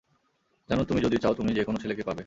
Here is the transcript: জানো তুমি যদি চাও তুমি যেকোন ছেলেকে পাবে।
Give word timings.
জানো 0.69 0.83
তুমি 0.83 0.99
যদি 1.01 1.17
চাও 1.17 1.33
তুমি 1.33 1.51
যেকোন 1.53 1.75
ছেলেকে 1.75 2.03
পাবে। 2.03 2.19